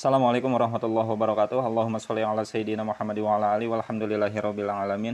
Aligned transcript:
Assalamualaikum 0.00 0.48
warahmatullahi 0.56 1.12
wabarakatuh. 1.12 1.60
Allahumma 1.60 2.00
sholli 2.00 2.24
ala 2.24 2.40
sayyidina 2.40 2.80
Muhammad 2.80 3.20
wa 3.20 3.36
ala 3.36 3.52
ali 3.52 3.68
walhamdulillahirabbil 3.68 4.72
alamin. 4.72 5.12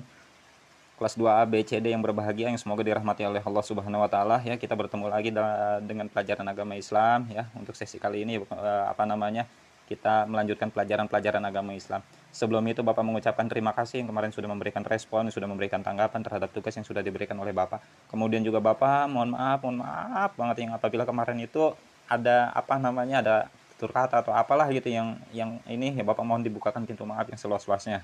Kelas 0.94 1.18
2A 1.18 1.42
B 1.50 1.66
C 1.66 1.82
D 1.82 1.90
yang 1.90 1.98
berbahagia 2.06 2.54
yang 2.54 2.54
semoga 2.54 2.86
dirahmati 2.86 3.26
oleh 3.26 3.42
Allah 3.42 3.64
Subhanahu 3.66 3.98
wa 3.98 4.06
taala 4.06 4.38
ya. 4.46 4.54
Kita 4.54 4.78
bertemu 4.78 5.10
lagi 5.10 5.34
dengan 5.82 6.06
pelajaran 6.06 6.46
agama 6.46 6.78
Islam 6.78 7.26
ya. 7.34 7.50
Untuk 7.58 7.74
sesi 7.74 7.98
kali 7.98 8.22
ini 8.22 8.38
eh, 8.38 8.84
apa 8.86 9.02
namanya? 9.02 9.50
Kita 9.90 10.22
melanjutkan 10.30 10.70
pelajaran-pelajaran 10.70 11.42
agama 11.42 11.74
Islam. 11.74 12.06
Sebelum 12.30 12.62
itu 12.70 12.86
Bapak 12.86 13.02
mengucapkan 13.02 13.50
terima 13.50 13.74
kasih 13.74 14.06
yang 14.06 14.14
kemarin 14.14 14.30
sudah 14.30 14.46
memberikan 14.46 14.86
respon, 14.86 15.34
sudah 15.34 15.50
memberikan 15.50 15.82
tanggapan 15.82 16.22
terhadap 16.22 16.54
tugas 16.54 16.78
yang 16.78 16.86
sudah 16.86 17.02
diberikan 17.02 17.34
oleh 17.42 17.50
Bapak. 17.50 17.82
Kemudian 18.06 18.46
juga 18.46 18.62
Bapak 18.62 19.10
mohon 19.10 19.34
maaf, 19.34 19.66
mohon 19.66 19.82
maaf 19.82 20.30
banget 20.38 20.62
yang 20.62 20.78
apabila 20.78 21.02
kemarin 21.02 21.42
itu 21.42 21.74
ada 22.06 22.54
apa 22.54 22.78
namanya 22.78 23.18
ada 23.18 23.36
kata 23.76 24.24
atau 24.24 24.32
apalah 24.32 24.64
gitu 24.72 24.88
yang 24.88 25.20
yang 25.36 25.60
ini 25.68 25.92
ya 25.92 26.04
Bapak 26.04 26.24
mohon 26.24 26.40
dibukakan 26.40 26.88
pintu 26.88 27.04
maaf 27.04 27.28
yang 27.28 27.36
seluas-luasnya. 27.36 28.00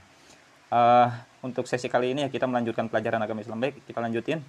Uh, 0.73 1.09
untuk 1.45 1.69
sesi 1.69 1.89
kali 1.89 2.17
ini 2.17 2.25
ya 2.25 2.31
kita 2.33 2.49
melanjutkan 2.49 2.89
pelajaran 2.89 3.21
agama 3.21 3.41
Islam 3.41 3.61
baik 3.61 3.81
kita 3.89 4.01
lanjutin. 4.01 4.45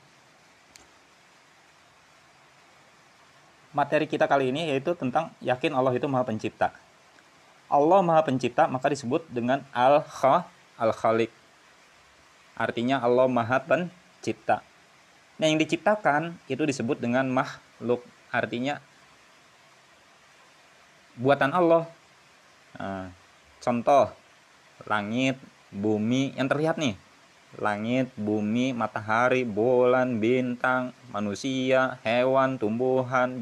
Materi 3.74 4.06
kita 4.06 4.30
kali 4.30 4.52
ini 4.54 4.70
yaitu 4.70 4.94
tentang 4.94 5.34
yakin 5.42 5.74
Allah 5.74 5.96
itu 5.96 6.06
Maha 6.06 6.28
Pencipta. 6.28 6.76
Allah 7.72 8.00
Maha 8.06 8.22
Pencipta 8.22 8.70
maka 8.70 8.92
disebut 8.92 9.26
dengan 9.32 9.64
Al-Kha 9.74 10.46
Al-Khaliq. 10.78 11.32
Artinya 12.54 13.02
Allah 13.02 13.26
Maha 13.26 13.58
Pencipta. 13.64 14.62
Nah, 15.42 15.50
yang 15.50 15.58
diciptakan 15.58 16.38
itu 16.46 16.62
disebut 16.62 17.02
dengan 17.02 17.26
makhluk. 17.34 18.06
Artinya 18.30 18.78
buatan 21.18 21.52
Allah. 21.54 21.86
Nah, 22.78 23.10
contoh 23.62 24.10
langit, 24.90 25.38
bumi 25.70 26.34
yang 26.38 26.50
terlihat 26.50 26.78
nih. 26.82 26.98
Langit, 27.62 28.10
bumi, 28.18 28.74
matahari, 28.74 29.46
bulan, 29.46 30.18
bintang, 30.18 30.90
manusia, 31.14 32.02
hewan, 32.02 32.58
tumbuhan, 32.58 33.38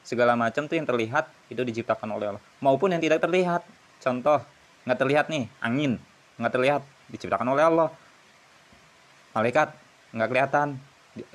segala 0.00 0.32
macam 0.32 0.64
tuh 0.64 0.80
yang 0.80 0.88
terlihat 0.88 1.28
itu 1.52 1.60
diciptakan 1.60 2.08
oleh 2.16 2.32
Allah. 2.32 2.42
Maupun 2.64 2.96
yang 2.96 3.02
tidak 3.04 3.20
terlihat. 3.20 3.60
Contoh, 4.00 4.40
nggak 4.88 4.98
terlihat 4.98 5.26
nih, 5.28 5.44
angin, 5.60 6.00
nggak 6.40 6.52
terlihat, 6.56 6.82
diciptakan 7.12 7.52
oleh 7.52 7.68
Allah. 7.68 7.88
Malaikat, 9.36 9.76
nggak 10.16 10.28
kelihatan, 10.32 10.68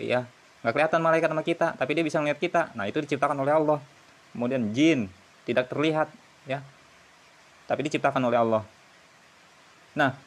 ya, 0.02 0.26
nggak 0.66 0.74
kelihatan 0.74 1.00
malaikat 1.06 1.30
sama 1.30 1.44
kita, 1.46 1.68
tapi 1.78 1.94
dia 1.94 2.02
bisa 2.02 2.18
melihat 2.26 2.42
kita. 2.42 2.62
Nah, 2.74 2.90
itu 2.90 2.98
diciptakan 3.06 3.38
oleh 3.38 3.54
Allah. 3.54 3.80
Kemudian 4.34 4.74
jin, 4.74 5.14
tidak 5.46 5.70
terlihat 5.70 6.10
ya. 6.50 6.60
Tapi 7.70 7.86
diciptakan 7.86 8.22
oleh 8.26 8.38
Allah. 8.38 8.64
Nah 9.94 10.18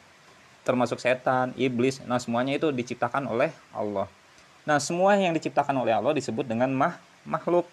termasuk 0.63 0.99
setan 0.99 1.55
iblis 1.55 2.03
nah 2.03 2.19
semuanya 2.19 2.55
itu 2.55 2.71
diciptakan 2.71 3.27
oleh 3.27 3.51
Allah. 3.75 4.07
Nah 4.63 4.79
semua 4.79 5.15
yang 5.19 5.35
diciptakan 5.35 5.75
oleh 5.75 5.93
Allah 5.95 6.15
disebut 6.15 6.47
dengan 6.47 6.71
mah 6.71 6.99
makhluk. 7.27 7.67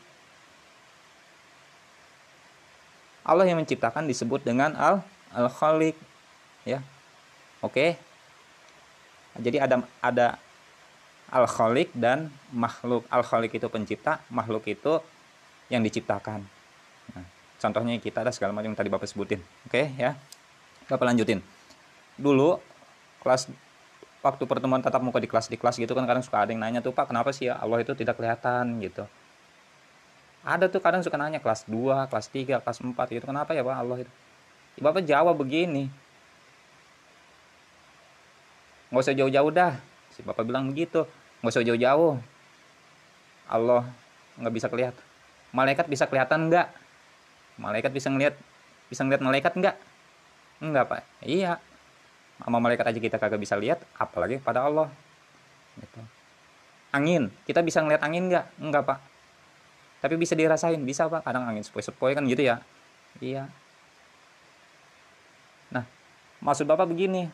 Allah 3.26 3.46
yang 3.46 3.58
menciptakan 3.58 4.06
disebut 4.06 4.42
dengan 4.46 4.74
al 4.78 5.02
al 5.34 5.50
khaliq 5.50 5.98
ya. 6.62 6.82
Oke? 7.62 7.98
Jadi 9.38 9.58
ada 9.58 9.82
ada 9.98 10.38
al 11.26 11.46
khaliq 11.50 11.90
dan 11.94 12.30
makhluk. 12.54 13.02
Al 13.10 13.26
khaliq 13.26 13.50
itu 13.58 13.66
pencipta 13.66 14.22
makhluk 14.30 14.62
itu 14.70 15.02
yang 15.66 15.82
diciptakan 15.82 16.55
contohnya 17.60 17.96
kita 18.00 18.22
ada 18.22 18.32
segala 18.32 18.52
macam 18.52 18.72
yang 18.72 18.78
tadi 18.78 18.90
Bapak 18.92 19.08
sebutin. 19.08 19.40
Oke 19.68 19.92
ya. 19.96 20.16
Bapak 20.86 21.06
lanjutin. 21.08 21.42
Dulu 22.16 22.60
kelas 23.24 23.50
waktu 24.22 24.42
pertemuan 24.46 24.82
tatap 24.82 25.02
muka 25.02 25.22
di 25.22 25.30
kelas 25.30 25.46
di 25.46 25.58
kelas 25.58 25.78
gitu 25.78 25.94
kan 25.94 26.02
kadang 26.02 26.22
suka 26.22 26.42
ada 26.42 26.50
yang 26.50 26.62
nanya 26.62 26.82
tuh 26.82 26.90
Pak 26.90 27.10
kenapa 27.10 27.30
sih 27.30 27.46
ya 27.46 27.58
Allah 27.58 27.82
itu 27.82 27.94
tidak 27.94 28.18
kelihatan 28.18 28.82
gitu. 28.82 29.06
Ada 30.46 30.70
tuh 30.70 30.78
kadang 30.78 31.02
suka 31.02 31.18
nanya 31.18 31.42
kelas 31.42 31.66
2, 31.66 32.06
kelas 32.06 32.26
3, 32.30 32.62
kelas 32.62 32.78
4 32.78 32.94
gitu. 33.18 33.26
Kenapa 33.26 33.50
ya 33.50 33.66
Pak 33.66 33.76
Allah 33.82 33.98
itu? 34.06 34.12
Ya, 34.78 34.80
Bapak 34.86 35.02
jawab 35.02 35.34
begini. 35.34 35.90
Nggak 38.94 39.02
usah 39.02 39.16
jauh-jauh 39.18 39.50
dah. 39.50 39.74
Si 40.14 40.22
Bapak 40.22 40.46
bilang 40.46 40.70
begitu. 40.70 41.02
Nggak 41.42 41.50
usah 41.50 41.66
jauh-jauh. 41.66 42.22
Allah 43.50 43.90
nggak 44.38 44.54
bisa 44.54 44.66
kelihatan. 44.70 45.04
Malaikat 45.50 45.86
bisa 45.90 46.06
kelihatan 46.06 46.46
nggak? 46.46 46.70
Malaikat 47.56 47.92
bisa 47.92 48.08
ngelihat 48.12 48.36
bisa 48.86 49.02
ngeliat 49.02 49.22
malaikat 49.24 49.52
enggak 49.56 49.76
enggak 50.62 50.84
pak. 50.88 51.00
Iya. 51.24 51.60
Sama 52.36 52.60
malaikat 52.60 52.84
aja 52.84 53.00
kita 53.00 53.16
kagak 53.16 53.40
bisa 53.40 53.56
lihat 53.56 53.80
apalagi 53.96 54.40
pada 54.40 54.64
Allah. 54.64 54.88
Gitu. 55.76 56.00
angin. 56.96 57.28
Kita 57.44 57.60
bisa 57.60 57.84
ngeliat 57.84 58.00
angin 58.00 58.32
enggak 58.32 58.46
enggak 58.56 58.82
pak. 58.84 58.98
Tapi 60.00 60.14
bisa 60.16 60.32
dirasain. 60.32 60.80
Bisa 60.80 61.08
pak. 61.08 61.24
Kadang 61.24 61.44
angin 61.44 61.64
sepoi-sepoi 61.64 62.16
kan 62.16 62.24
gitu 62.28 62.44
ya. 62.44 62.60
Iya. 63.20 63.48
Nah 65.72 65.84
maksud 66.40 66.64
bapak 66.68 66.88
begini. 66.88 67.28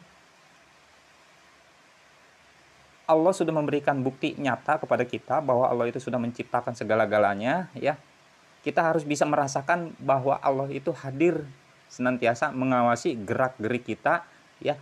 Allah 3.03 3.35
sudah 3.35 3.53
memberikan 3.53 3.99
bukti 4.01 4.39
nyata 4.39 4.79
kepada 4.81 5.05
kita 5.05 5.43
bahwa 5.43 5.69
Allah 5.69 5.91
itu 5.91 6.01
sudah 6.01 6.17
menciptakan 6.17 6.73
segala-galanya 6.73 7.69
ya 7.77 7.99
kita 8.63 8.81
harus 8.81 9.03
bisa 9.03 9.27
merasakan 9.27 9.95
bahwa 9.99 10.39
Allah 10.39 10.71
itu 10.71 10.95
hadir 10.95 11.43
senantiasa 11.91 12.55
mengawasi 12.55 13.19
gerak-gerik 13.19 13.85
kita 13.85 14.25
ya. 14.63 14.79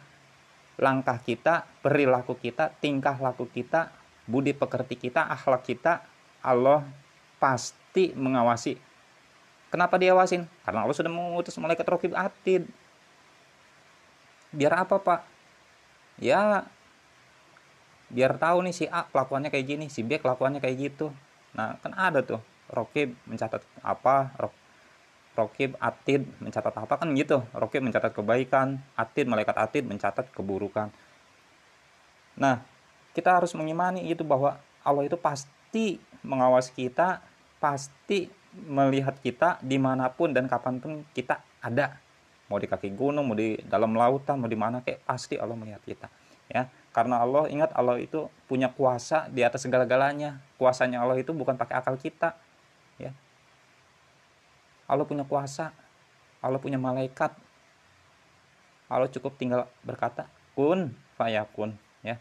Langkah 0.81 1.21
kita 1.21 1.69
perilaku 1.85 2.37
kita 2.37 2.73
tingkah 2.81 3.17
laku 3.21 3.49
kita 3.49 3.93
budi 4.25 4.57
pekerti 4.57 4.97
kita 4.97 5.29
akhlak 5.29 5.65
kita 5.65 6.05
Allah 6.41 6.85
pasti 7.41 8.13
mengawasi. 8.17 8.77
Kenapa 9.73 9.97
diawasin 9.97 10.45
karena 10.65 10.85
Allah 10.85 10.97
sudah 10.97 11.13
mengutus 11.13 11.57
malaikat 11.57 11.89
rokib 11.89 12.13
atid. 12.17 12.69
Biar 14.53 14.77
apa 14.77 15.01
pak? 15.01 15.21
Ya 16.21 16.69
biar 18.11 18.37
tahu 18.37 18.67
nih 18.67 18.75
si 18.75 18.85
A 18.91 19.07
kelakuannya 19.07 19.49
kayak 19.55 19.67
gini 19.67 19.87
si 19.87 20.05
B 20.05 20.21
kelakuannya 20.21 20.61
kayak 20.61 20.77
gitu. 20.81 21.15
Nah 21.57 21.81
kan 21.81 21.97
ada 21.97 22.21
tuh 22.21 22.43
Rokib 22.71 23.19
mencatat 23.27 23.63
apa? 23.83 24.31
Rokib 25.35 25.75
Atid 25.79 26.27
mencatat 26.39 26.75
apa? 26.75 26.95
Kan 27.03 27.13
gitu. 27.19 27.43
Rokib 27.55 27.83
mencatat 27.83 28.15
kebaikan 28.15 28.79
Atid 28.95 29.27
malaikat 29.27 29.59
Atid 29.59 29.85
mencatat 29.87 30.31
keburukan. 30.31 30.91
Nah 32.39 32.63
kita 33.11 33.43
harus 33.43 33.53
mengimani 33.59 34.07
itu 34.07 34.23
bahwa 34.23 34.59
Allah 34.87 35.05
itu 35.07 35.19
pasti 35.19 35.99
mengawasi 36.23 36.73
kita 36.73 37.21
pasti 37.61 38.33
melihat 38.51 39.15
kita 39.23 39.63
di 39.63 39.79
mana 39.79 40.11
pun 40.11 40.35
dan 40.35 40.47
kapan 40.47 40.79
pun 40.83 41.03
kita 41.15 41.43
ada. 41.63 41.99
Mau 42.51 42.59
di 42.59 42.67
kaki 42.67 42.91
gunung 42.95 43.31
mau 43.31 43.39
di 43.39 43.55
dalam 43.63 43.95
lautan 43.95 44.43
mau 44.43 44.51
di 44.51 44.59
mana 44.59 44.83
kayak 44.83 45.07
pasti 45.07 45.39
Allah 45.39 45.55
melihat 45.55 45.83
kita 45.87 46.11
ya. 46.51 46.67
Karena 46.91 47.23
Allah 47.23 47.47
ingat 47.47 47.71
Allah 47.79 48.03
itu 48.03 48.27
punya 48.51 48.67
kuasa 48.75 49.31
di 49.31 49.47
atas 49.47 49.63
segala-galanya. 49.63 50.43
Kuasanya 50.59 50.99
Allah 50.99 51.23
itu 51.23 51.31
bukan 51.31 51.55
pakai 51.55 51.79
akal 51.79 51.95
kita 51.95 52.35
ya. 53.01 53.13
Allah 54.91 55.07
punya 55.07 55.23
kuasa 55.23 55.73
Allah 56.41 56.61
punya 56.61 56.81
malaikat. 56.81 57.37
Allah 58.91 59.07
cukup 59.13 59.37
tinggal 59.37 59.69
berkata 59.85 60.27
kun 60.57 60.97
fayakun 61.15 61.77
ya. 62.03 62.19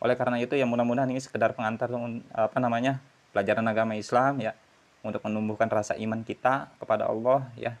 Oleh 0.00 0.16
karena 0.16 0.40
itu 0.40 0.56
ya 0.56 0.64
mudah-mudahan 0.64 1.10
ini 1.10 1.20
sekedar 1.20 1.52
pengantar 1.52 1.92
apa 2.32 2.56
namanya 2.62 3.02
pelajaran 3.34 3.66
agama 3.68 3.98
Islam 3.98 4.40
ya. 4.40 4.54
Untuk 5.00 5.24
menumbuhkan 5.24 5.68
rasa 5.68 5.96
iman 5.98 6.22
kita 6.24 6.72
kepada 6.78 7.10
Allah 7.10 7.50
ya. 7.58 7.76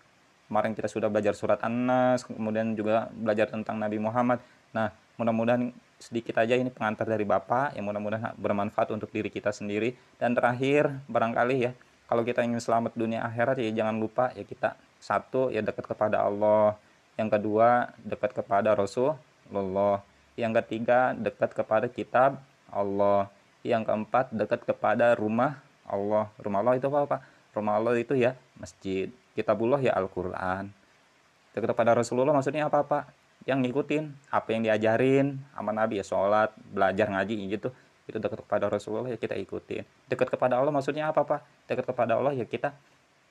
Kemarin 0.50 0.74
kita 0.74 0.90
sudah 0.90 1.06
belajar 1.06 1.38
surat 1.38 1.62
An-Nas 1.62 2.26
kemudian 2.26 2.74
juga 2.74 3.06
belajar 3.14 3.46
tentang 3.48 3.78
Nabi 3.78 4.02
Muhammad. 4.02 4.42
Nah 4.74 4.90
mudah-mudahan 5.16 5.70
sedikit 6.00 6.40
aja 6.42 6.58
ini 6.58 6.72
pengantar 6.72 7.06
dari 7.06 7.22
Bapak 7.22 7.78
yang 7.78 7.86
mudah-mudahan 7.86 8.34
bermanfaat 8.34 8.90
untuk 8.90 9.14
diri 9.14 9.30
kita 9.30 9.54
sendiri. 9.54 9.94
Dan 10.18 10.34
terakhir 10.34 10.90
barangkali 11.06 11.56
ya 11.62 11.72
kalau 12.10 12.26
kita 12.26 12.42
ingin 12.42 12.58
selamat 12.58 12.98
dunia 12.98 13.22
akhirat 13.22 13.62
ya 13.62 13.70
jangan 13.70 14.02
lupa 14.02 14.34
ya 14.34 14.42
kita 14.42 14.74
satu 14.98 15.54
ya 15.54 15.62
dekat 15.62 15.86
kepada 15.86 16.26
Allah. 16.26 16.74
Yang 17.14 17.38
kedua 17.38 17.94
dekat 18.02 18.34
kepada 18.34 18.74
Rasulullah. 18.74 20.02
Yang 20.34 20.52
ketiga 20.58 21.14
dekat 21.14 21.54
kepada 21.54 21.86
kitab 21.86 22.42
Allah. 22.66 23.30
Yang 23.62 23.86
keempat 23.86 24.34
dekat 24.34 24.66
kepada 24.66 25.14
rumah 25.14 25.62
Allah. 25.86 26.26
Rumah 26.42 26.58
Allah 26.58 26.74
itu 26.82 26.90
apa 26.90 27.06
pak? 27.06 27.20
Rumah 27.54 27.78
Allah 27.78 27.94
itu 27.94 28.18
ya 28.18 28.34
masjid. 28.58 29.06
Kitabullah 29.38 29.78
ya 29.78 29.94
Al-Quran. 29.94 30.66
Dekat 31.54 31.68
kepada 31.70 31.94
Rasulullah 31.94 32.34
maksudnya 32.34 32.66
apa 32.66 32.82
pak? 32.82 33.06
Yang 33.46 33.70
ngikutin 33.70 34.34
apa 34.34 34.48
yang 34.50 34.66
diajarin 34.66 35.38
sama 35.54 35.70
Nabi 35.70 36.02
ya 36.02 36.04
sholat 36.04 36.50
belajar 36.74 37.06
ngaji 37.06 37.54
gitu 37.54 37.70
itu 38.10 38.18
dekat 38.18 38.42
kepada 38.42 38.66
Rasulullah 38.66 39.14
ya 39.14 39.18
kita 39.18 39.38
ikutin. 39.38 39.86
Dekat 40.10 40.28
kepada 40.28 40.58
Allah 40.58 40.74
maksudnya 40.74 41.08
apa 41.08 41.22
pak? 41.22 41.40
Dekat 41.70 41.86
kepada 41.86 42.18
Allah 42.18 42.34
ya 42.34 42.44
kita 42.44 42.74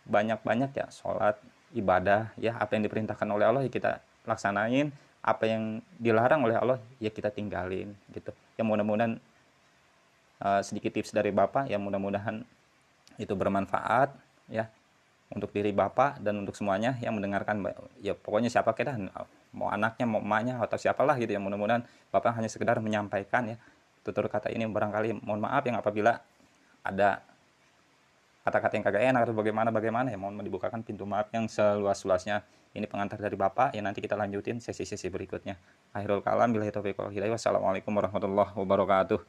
banyak-banyak 0.08 0.72
ya 0.74 0.88
sholat 0.90 1.36
ibadah 1.76 2.32
ya. 2.40 2.56
Apa 2.56 2.80
yang 2.80 2.88
diperintahkan 2.88 3.28
oleh 3.28 3.46
Allah 3.46 3.62
ya 3.68 3.72
kita 3.72 4.00
laksanain. 4.24 4.96
Apa 5.20 5.52
yang 5.52 5.84
dilarang 6.00 6.48
oleh 6.48 6.56
Allah 6.56 6.80
ya 7.04 7.12
kita 7.12 7.30
tinggalin 7.30 7.92
gitu. 8.16 8.32
Ya 8.56 8.64
mudah-mudahan 8.64 9.20
uh, 10.40 10.62
sedikit 10.64 10.96
tips 10.96 11.12
dari 11.12 11.36
bapak 11.36 11.68
ya 11.68 11.76
mudah-mudahan 11.76 12.48
itu 13.20 13.36
bermanfaat 13.36 14.16
ya 14.48 14.72
untuk 15.30 15.52
diri 15.54 15.70
bapak 15.76 16.24
dan 16.24 16.42
untuk 16.42 16.58
semuanya 16.58 16.98
yang 17.04 17.14
mendengarkan 17.14 17.62
ya 18.02 18.18
pokoknya 18.18 18.50
siapa 18.50 18.74
kita 18.74 18.98
mau 19.54 19.70
anaknya 19.70 20.06
mau 20.10 20.24
emaknya 20.24 20.58
atau 20.58 20.80
siapalah 20.80 21.20
gitu 21.22 21.36
ya. 21.36 21.42
Mudah-mudahan 21.42 21.86
bapak 22.10 22.40
hanya 22.40 22.50
sekedar 22.50 22.80
menyampaikan 22.82 23.54
ya 23.54 23.58
tutur 24.10 24.26
kata 24.26 24.50
ini 24.50 24.66
barangkali 24.66 25.22
mohon 25.22 25.38
maaf 25.38 25.62
yang 25.70 25.78
apabila 25.78 26.18
ada 26.82 27.22
kata-kata 28.42 28.74
yang 28.82 28.86
kagak 28.90 29.04
enak 29.06 29.22
atau 29.30 29.36
bagaimana 29.38 29.70
bagaimana 29.70 30.10
ya 30.10 30.18
mohon 30.18 30.42
dibukakan 30.42 30.82
pintu 30.82 31.06
maaf 31.06 31.30
yang 31.30 31.46
seluas-luasnya. 31.46 32.42
Ini 32.70 32.86
pengantar 32.86 33.18
dari 33.18 33.34
Bapak 33.34 33.74
ya 33.74 33.82
nanti 33.82 33.98
kita 33.98 34.14
lanjutin 34.14 34.62
sesi-sesi 34.62 35.10
berikutnya. 35.10 35.58
Akhirul 35.94 36.22
kalam 36.22 36.54
bila 36.54 36.70
taufiq 36.70 36.98
wal 37.02 37.10
hidayah. 37.10 37.34
Wassalamualaikum 37.34 37.90
warahmatullahi 37.94 38.54
wabarakatuh. 38.54 39.20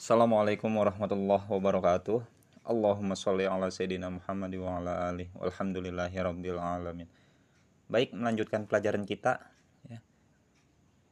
Assalamualaikum 0.00 0.68
warahmatullahi 0.68 1.44
wabarakatuh. 1.48 2.20
Allahumma 2.64 3.16
sholli 3.16 3.48
ala 3.48 3.72
sayyidina 3.72 4.12
Muhammad 4.12 4.52
wa 4.60 4.80
ala 4.80 4.92
alihi. 5.12 5.32
Walhamdulillahi 5.36 6.16
rabbil 6.20 6.60
alamin. 6.60 7.08
Baik 7.88 8.12
melanjutkan 8.12 8.68
pelajaran 8.68 9.08
kita. 9.08 9.40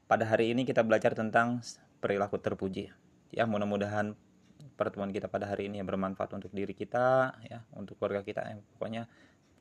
Pada 0.08 0.24
hari 0.24 0.56
ini 0.56 0.64
kita 0.64 0.80
belajar 0.80 1.12
tentang 1.12 1.60
perilaku 2.00 2.40
terpuji. 2.40 2.88
Ya 3.28 3.44
mudah-mudahan 3.44 4.16
pertemuan 4.80 5.12
kita 5.12 5.28
pada 5.28 5.44
hari 5.44 5.68
ini 5.68 5.84
bermanfaat 5.84 6.32
untuk 6.32 6.48
diri 6.56 6.72
kita 6.72 7.36
ya 7.44 7.60
untuk 7.76 8.00
keluarga 8.00 8.24
kita. 8.24 8.40
Ya, 8.40 8.56
pokoknya 8.72 9.02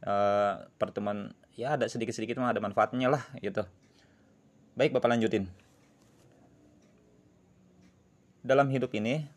uh, 0.08 0.72
pertemuan 0.80 1.36
ya 1.60 1.76
ada 1.76 1.84
sedikit-sedikit 1.92 2.40
mah 2.40 2.56
ada 2.56 2.64
manfaatnya 2.64 3.12
lah 3.12 3.28
gitu. 3.44 3.68
Baik 4.80 4.96
bapak 4.96 5.20
lanjutin. 5.20 5.52
Dalam 8.40 8.72
hidup 8.72 8.96
ini 8.96 9.28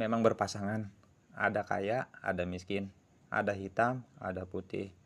memang 0.00 0.24
berpasangan. 0.24 0.88
Ada 1.36 1.60
kaya 1.68 2.08
ada 2.24 2.48
miskin. 2.48 2.88
Ada 3.28 3.52
hitam 3.52 4.00
ada 4.16 4.48
putih. 4.48 4.96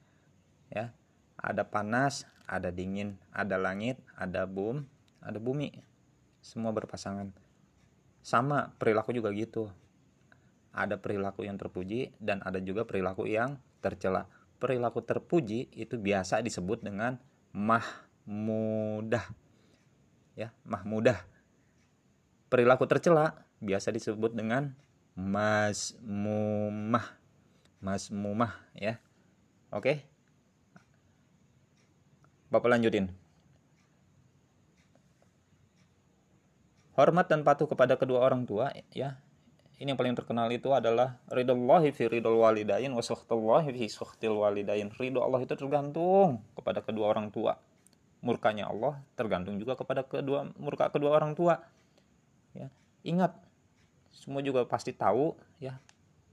Ya 0.70 0.94
ada 1.34 1.66
panas 1.66 2.30
ada 2.46 2.70
dingin. 2.70 3.18
Ada 3.34 3.58
langit 3.58 3.98
ada 4.14 4.46
bum 4.46 4.86
ada 5.22 5.38
bumi 5.38 5.70
semua 6.42 6.74
berpasangan 6.74 7.30
sama 8.22 8.74
perilaku 8.78 9.14
juga 9.14 9.30
gitu 9.30 9.70
ada 10.72 10.96
perilaku 10.96 11.44
yang 11.44 11.60
terpuji 11.60 12.16
dan 12.16 12.40
ada 12.42 12.56
juga 12.58 12.88
perilaku 12.88 13.28
yang 13.28 13.60
tercela. 13.84 14.26
Perilaku 14.56 15.04
terpuji 15.04 15.68
itu 15.76 16.00
biasa 16.00 16.40
disebut 16.40 16.80
dengan 16.80 17.20
mahmudah. 17.52 19.22
Ya, 20.32 20.48
mahmudah. 20.64 21.20
Perilaku 22.48 22.88
tercela 22.88 23.44
biasa 23.60 23.92
disebut 23.92 24.32
dengan 24.32 24.72
masmumah. 25.12 27.04
Masmumah 27.84 28.56
ya. 28.72 28.96
Oke. 29.68 30.08
Bapak 32.48 32.68
lanjutin. 32.68 33.12
Hormat 36.92 37.24
dan 37.24 37.40
patuh 37.40 37.64
kepada 37.64 37.96
kedua 37.96 38.20
orang 38.20 38.44
tua 38.44 38.68
ya. 38.92 39.16
Ini 39.80 39.96
yang 39.96 39.98
paling 39.98 40.14
terkenal 40.14 40.46
itu 40.54 40.70
adalah 40.70 41.18
ridhollahi 41.26 41.90
fi 41.90 42.06
ridhol 42.06 42.38
walidain 42.38 42.92
wa 42.94 43.02
fi 43.02 43.86
sukhtil 43.88 44.38
walidain. 44.38 44.92
Ridho 44.94 45.24
Allah 45.24 45.42
itu 45.42 45.56
tergantung 45.58 46.44
kepada 46.54 46.84
kedua 46.84 47.10
orang 47.10 47.34
tua. 47.34 47.58
Murkanya 48.22 48.70
Allah 48.70 49.02
tergantung 49.18 49.58
juga 49.58 49.74
kepada 49.74 50.06
kedua 50.06 50.46
murka 50.54 50.86
kedua 50.92 51.18
orang 51.18 51.34
tua 51.34 51.58
ya. 52.54 52.70
Ingat 53.02 53.34
semua 54.14 54.38
juga 54.44 54.62
pasti 54.68 54.94
tahu 54.94 55.34
ya. 55.58 55.82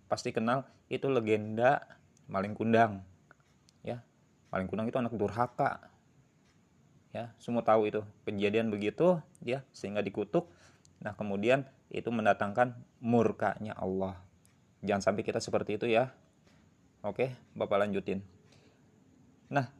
Pasti 0.06 0.30
kenal 0.30 0.68
itu 0.86 1.10
legenda 1.10 1.82
maling 2.30 2.54
kundang 2.54 3.02
ya. 3.82 4.06
Maling 4.54 4.70
kundang 4.70 4.86
itu 4.92 5.02
anak 5.02 5.18
durhaka 5.18 5.89
ya 7.10 7.34
semua 7.42 7.66
tahu 7.66 7.90
itu 7.90 8.02
kejadian 8.28 8.70
begitu 8.70 9.18
ya 9.42 9.66
sehingga 9.74 10.06
dikutuk 10.06 10.46
nah 11.00 11.16
kemudian 11.18 11.66
itu 11.90 12.10
mendatangkan 12.14 12.78
murkanya 13.02 13.74
Allah. 13.74 14.22
Jangan 14.86 15.12
sampai 15.12 15.26
kita 15.26 15.42
seperti 15.42 15.82
itu 15.82 15.90
ya. 15.90 16.14
Oke, 17.02 17.34
Bapak 17.58 17.82
lanjutin. 17.82 18.22
Nah, 19.50 19.74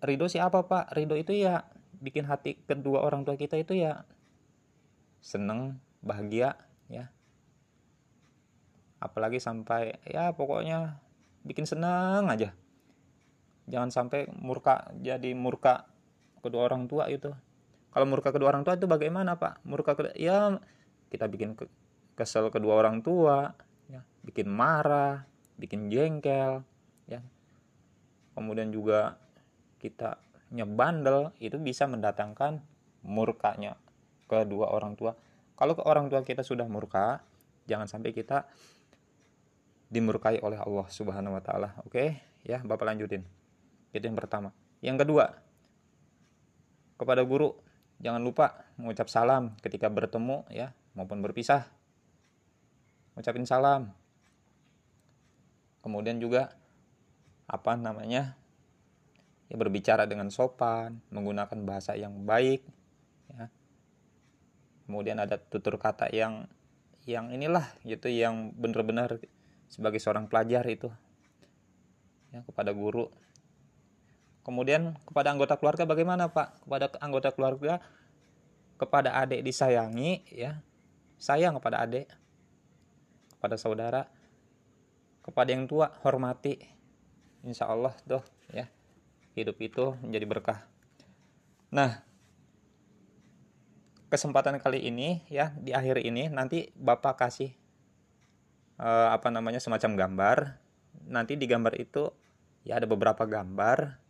ridho 0.00 0.30
siapa 0.30 0.64
Pak? 0.64 0.94
Ridho 0.94 1.18
itu 1.18 1.34
ya 1.34 1.66
bikin 1.98 2.28
hati 2.28 2.60
kedua 2.68 3.02
orang 3.02 3.26
tua 3.26 3.34
kita 3.34 3.58
itu 3.58 3.74
ya 3.74 4.06
seneng, 5.18 5.82
bahagia 6.00 6.54
ya. 6.86 7.10
Apalagi 9.02 9.42
sampai 9.42 9.98
ya 10.06 10.32
pokoknya 10.32 11.02
bikin 11.42 11.66
senang 11.66 12.30
aja. 12.30 12.54
Jangan 13.66 13.90
sampai 13.90 14.30
murka 14.38 14.94
jadi 15.02 15.34
murka 15.34 15.90
kedua 16.46 16.70
orang 16.70 16.86
tua 16.86 17.10
itu. 17.10 17.34
Kalau 17.90 18.06
murka 18.06 18.30
kedua 18.30 18.54
orang 18.54 18.62
tua 18.62 18.78
itu 18.78 18.86
bagaimana 18.86 19.34
Pak? 19.40 19.66
Murka 19.66 19.98
kedua, 19.98 20.14
ya 20.14 20.62
kita 21.10 21.26
bikin 21.26 21.58
kesel 22.16 22.48
kedua 22.48 22.80
orang 22.80 23.04
tua 23.04 23.52
ya 23.86 24.00
bikin 24.24 24.48
marah 24.48 25.26
bikin 25.56 25.88
jengkel 25.88 26.62
ya. 27.08 27.20
Kemudian 28.36 28.68
juga 28.68 29.16
kita 29.80 30.20
nyebandel 30.52 31.32
itu 31.40 31.56
bisa 31.56 31.88
mendatangkan 31.88 32.60
murkanya 33.02 33.80
kedua 34.28 34.70
orang 34.70 34.94
tua. 34.94 35.16
Kalau 35.56 35.72
ke 35.72 35.82
orang 35.88 36.12
tua 36.12 36.20
kita 36.20 36.44
sudah 36.44 36.68
murka 36.68 37.24
jangan 37.64 37.88
sampai 37.88 38.12
kita 38.12 38.44
dimurkai 39.88 40.42
oleh 40.42 40.60
Allah 40.60 40.86
Subhanahu 40.92 41.38
wa 41.38 41.42
taala. 41.42 41.72
Oke 41.88 42.20
ya 42.44 42.60
Bapak 42.60 42.84
lanjutin. 42.84 43.24
Itu 43.94 44.04
yang 44.04 44.18
pertama. 44.18 44.52
Yang 44.84 45.06
kedua 45.08 45.45
kepada 46.96 47.22
guru 47.24 47.56
jangan 48.00 48.20
lupa 48.20 48.66
mengucap 48.76 49.08
salam 49.08 49.56
ketika 49.64 49.88
bertemu 49.88 50.44
ya 50.52 50.72
maupun 50.96 51.20
berpisah. 51.20 51.68
Ucapin 53.16 53.48
salam. 53.48 53.92
Kemudian 55.80 56.20
juga 56.20 56.52
apa 57.48 57.78
namanya? 57.78 58.36
Ya 59.46 59.54
berbicara 59.54 60.04
dengan 60.10 60.28
sopan, 60.34 60.98
menggunakan 61.14 61.62
bahasa 61.62 61.94
yang 61.94 62.26
baik 62.26 62.66
ya. 63.30 63.46
Kemudian 64.84 65.22
ada 65.22 65.38
tutur 65.38 65.78
kata 65.78 66.10
yang 66.10 66.50
yang 67.06 67.30
inilah 67.30 67.70
gitu 67.86 68.10
yang 68.10 68.50
benar-benar 68.58 69.22
sebagai 69.70 70.02
seorang 70.02 70.26
pelajar 70.26 70.66
itu 70.66 70.90
ya 72.34 72.42
kepada 72.42 72.74
guru 72.74 73.06
kemudian 74.46 74.94
kepada 75.02 75.34
anggota 75.34 75.58
keluarga 75.58 75.82
bagaimana 75.82 76.30
pak 76.30 76.62
kepada 76.62 76.86
anggota 77.02 77.34
keluarga 77.34 77.82
kepada 78.78 79.18
adik 79.18 79.42
disayangi 79.42 80.22
ya 80.30 80.62
sayang 81.16 81.56
kepada 81.56 81.80
adik, 81.82 82.06
kepada 83.36 83.56
saudara, 83.56 84.02
kepada 85.24 85.48
yang 85.52 85.64
tua 85.64 85.92
hormati. 86.04 86.60
Insya 87.46 87.68
Allah 87.68 87.94
tuh 88.04 88.22
ya 88.52 88.68
hidup 89.36 89.56
itu 89.62 89.96
menjadi 90.04 90.26
berkah. 90.28 90.60
Nah 91.72 92.04
kesempatan 94.06 94.62
kali 94.62 94.86
ini 94.86 95.26
ya 95.26 95.50
di 95.58 95.74
akhir 95.74 95.98
ini 95.98 96.30
nanti 96.30 96.70
bapak 96.78 97.26
kasih 97.26 97.50
uh, 98.78 99.10
apa 99.14 99.28
namanya 99.32 99.58
semacam 99.58 99.96
gambar. 99.96 100.38
Nanti 101.06 101.38
di 101.38 101.46
gambar 101.46 101.78
itu 101.78 102.10
ya 102.66 102.82
ada 102.82 102.86
beberapa 102.88 103.22
gambar 103.24 104.05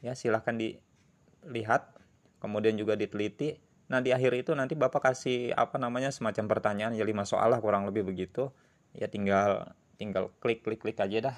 ya 0.00 0.16
silahkan 0.16 0.56
dilihat 0.56 1.92
kemudian 2.40 2.76
juga 2.76 2.96
diteliti 2.96 3.60
Nah 3.90 3.98
di 3.98 4.14
akhir 4.14 4.46
itu 4.46 4.54
nanti 4.54 4.78
Bapak 4.78 5.10
kasih 5.10 5.50
apa 5.58 5.74
namanya 5.76 6.14
semacam 6.14 6.46
pertanyaan 6.46 6.94
ya 6.94 7.02
lima 7.02 7.26
soal 7.26 7.50
lah 7.50 7.58
kurang 7.58 7.90
lebih 7.90 8.06
begitu. 8.06 8.54
Ya 8.94 9.10
tinggal 9.10 9.74
tinggal 9.98 10.30
klik 10.38 10.62
klik 10.62 10.78
klik 10.78 10.96
aja 11.02 11.18
dah. 11.18 11.36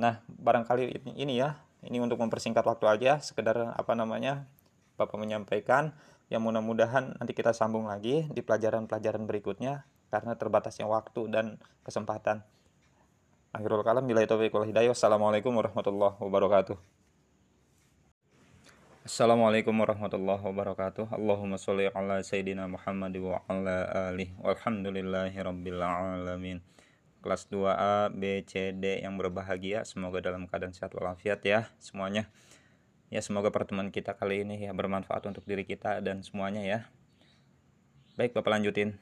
Nah 0.00 0.24
barangkali 0.24 1.04
ini 1.20 1.36
ya 1.36 1.60
ini 1.84 2.00
untuk 2.00 2.16
mempersingkat 2.16 2.64
waktu 2.64 2.88
aja 2.88 3.20
sekedar 3.20 3.76
apa 3.76 3.92
namanya 3.92 4.48
Bapak 4.96 5.20
menyampaikan 5.20 5.92
yang 6.32 6.40
mudah-mudahan 6.40 7.20
nanti 7.20 7.36
kita 7.36 7.52
sambung 7.52 7.84
lagi 7.86 8.24
di 8.32 8.40
pelajaran-pelajaran 8.40 9.28
berikutnya 9.28 9.84
karena 10.08 10.32
terbatasnya 10.32 10.88
waktu 10.88 11.28
dan 11.28 11.60
kesempatan. 11.84 12.40
Akhirul 13.52 13.84
kalam 13.84 14.08
bila 14.08 14.24
itu 14.24 14.32
hidayah. 14.40 14.96
Wassalamualaikum 14.96 15.52
warahmatullahi 15.52 16.16
wabarakatuh. 16.16 16.95
Assalamualaikum 19.06 19.70
warahmatullahi 19.70 20.42
wabarakatuh 20.42 21.14
Allahumma 21.14 21.62
sholli 21.62 21.86
ala 21.94 22.26
Sayyidina 22.26 22.66
Muhammad 22.66 23.14
wa 23.22 23.38
ala 23.46 24.10
alih 24.10 24.34
Walhamdulillahi 24.42 25.46
rabbil 25.46 25.78
alamin 25.78 26.58
kelas 27.22 27.46
2A, 27.46 28.10
B, 28.10 28.42
C, 28.50 28.74
D 28.74 29.06
yang 29.06 29.14
berbahagia. 29.14 29.86
Semoga 29.86 30.18
dalam 30.18 30.50
keadaan 30.50 30.74
sehat 30.74 30.90
walafiat 30.98 31.38
ya 31.46 31.70
semuanya. 31.78 32.26
Ya 33.06 33.22
semoga 33.22 33.54
pertemuan 33.54 33.94
kita 33.94 34.18
kali 34.18 34.42
ini 34.42 34.66
ya 34.66 34.74
bermanfaat 34.74 35.22
untuk 35.30 35.46
diri 35.46 35.62
kita 35.62 36.02
dan 36.02 36.26
semuanya 36.26 36.66
ya. 36.66 36.90
Baik 38.18 38.34
Bapak 38.34 38.58
lanjutin. 38.58 38.98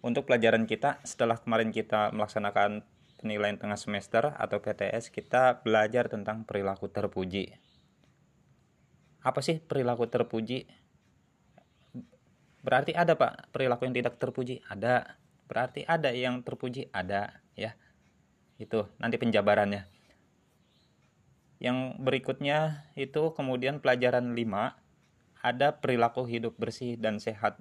Untuk 0.00 0.24
pelajaran 0.24 0.64
kita 0.64 0.96
setelah 1.04 1.36
kemarin 1.36 1.76
kita 1.76 2.08
melaksanakan 2.16 2.88
penilaian 3.20 3.60
tengah 3.60 3.76
semester 3.76 4.32
atau 4.32 4.64
PTS 4.64 5.12
kita 5.12 5.60
belajar 5.60 6.08
tentang 6.08 6.48
perilaku 6.48 6.88
terpuji. 6.88 7.65
Apa 9.26 9.42
sih 9.42 9.58
perilaku 9.58 10.06
terpuji? 10.06 10.70
Berarti 12.62 12.94
ada 12.94 13.18
Pak 13.18 13.50
perilaku 13.50 13.90
yang 13.90 13.98
tidak 13.98 14.22
terpuji? 14.22 14.62
Ada. 14.70 15.18
Berarti 15.50 15.82
ada 15.82 16.14
yang 16.14 16.46
terpuji? 16.46 16.86
Ada 16.94 17.42
ya. 17.58 17.74
Itu 18.62 18.86
nanti 19.02 19.18
penjabarannya. 19.18 19.82
Yang 21.58 21.98
berikutnya 21.98 22.86
itu 22.94 23.34
kemudian 23.34 23.82
pelajaran 23.82 24.38
5 24.38 24.78
ada 25.42 25.74
perilaku 25.74 26.22
hidup 26.22 26.54
bersih 26.54 26.94
dan 26.94 27.18
sehat. 27.18 27.58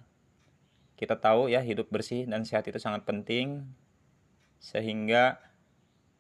Kita 0.94 1.18
tahu 1.18 1.50
ya 1.50 1.66
hidup 1.66 1.90
bersih 1.90 2.30
dan 2.30 2.46
sehat 2.46 2.70
itu 2.70 2.78
sangat 2.78 3.10
penting 3.10 3.66
sehingga 4.62 5.42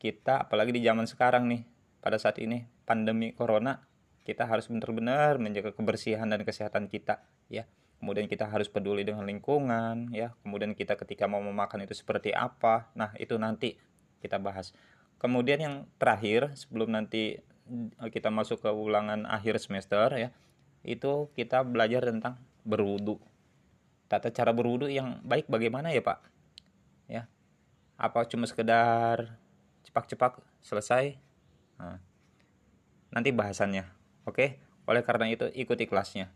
kita 0.01 0.45
apalagi 0.45 0.73
di 0.75 0.81
zaman 0.81 1.05
sekarang 1.05 1.47
nih 1.47 1.63
pada 2.01 2.17
saat 2.17 2.37
ini 2.41 2.65
pandemi 2.85 3.33
corona 3.33 3.81
kita 4.25 4.49
harus 4.49 4.65
benar-benar 4.65 5.37
menjaga 5.37 5.69
kebersihan 5.71 6.25
dan 6.25 6.41
kesehatan 6.41 6.89
kita 6.89 7.21
ya. 7.47 7.69
Kemudian 8.01 8.27
kita 8.27 8.49
harus 8.49 8.67
peduli 8.67 9.05
dengan 9.05 9.23
lingkungan 9.23 10.09
ya. 10.11 10.33
Kemudian 10.41 10.73
kita 10.73 10.97
ketika 10.97 11.29
mau 11.29 11.39
memakan 11.39 11.85
itu 11.85 11.93
seperti 11.93 12.33
apa 12.33 12.89
nah 12.97 13.13
itu 13.21 13.37
nanti 13.37 13.77
kita 14.19 14.41
bahas. 14.41 14.73
Kemudian 15.21 15.61
yang 15.61 15.75
terakhir 16.01 16.57
sebelum 16.57 16.91
nanti 16.97 17.37
eh, 18.01 18.09
kita 18.09 18.33
masuk 18.33 18.65
ke 18.65 18.69
ulangan 18.73 19.29
akhir 19.29 19.61
semester 19.61 20.09
ya 20.17 20.29
itu 20.81 21.29
kita 21.37 21.61
belajar 21.61 22.09
tentang 22.09 22.41
berwudu. 22.65 23.21
Tata 24.09 24.33
cara 24.33 24.53
berwudu 24.53 24.89
yang 24.89 25.21
baik 25.21 25.45
bagaimana 25.45 25.93
ya 25.93 26.01
pak? 26.01 26.19
Ya. 27.05 27.29
Apa 27.97 28.25
cuma 28.25 28.49
sekedar 28.49 29.37
cepak-cepak 29.85 30.41
selesai? 30.61 31.17
Nah, 31.77 31.97
nanti 33.13 33.29
bahasannya 33.33 34.04
oke? 34.27 34.59
Oleh 34.85 35.01
karena 35.01 35.25
itu 35.31 35.47
ikuti 35.55 35.87
kelasnya 35.87 36.34